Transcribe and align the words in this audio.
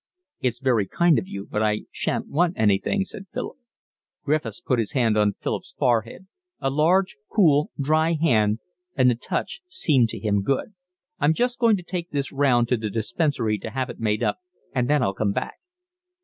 "It's 0.39 0.59
very 0.59 0.87
kind 0.87 1.19
of 1.19 1.27
you, 1.27 1.47
but 1.51 1.61
I 1.61 1.81
shan't 1.91 2.27
want 2.27 2.57
anything," 2.57 3.03
said 3.03 3.27
Philip. 3.31 3.57
Griffiths 4.23 4.59
put 4.59 4.79
his 4.79 4.93
hand 4.93 5.15
on 5.15 5.33
Philip's 5.39 5.73
forehead, 5.77 6.25
a 6.59 6.71
large 6.71 7.17
cool, 7.29 7.69
dry 7.79 8.13
hand, 8.13 8.57
and 8.95 9.11
the 9.11 9.15
touch 9.15 9.61
seemed 9.67 10.09
to 10.09 10.19
him 10.19 10.41
good. 10.41 10.73
"I'm 11.19 11.35
just 11.35 11.59
going 11.59 11.77
to 11.77 11.83
take 11.83 12.09
this 12.09 12.31
round 12.31 12.67
to 12.69 12.77
the 12.77 12.89
dispensary 12.89 13.59
to 13.59 13.69
have 13.69 13.91
it 13.91 13.99
made 13.99 14.23
up, 14.23 14.39
and 14.73 14.89
then 14.89 15.03
I'll 15.03 15.13
come 15.13 15.33
back." 15.33 15.59